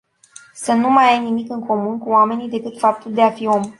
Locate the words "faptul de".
2.79-3.21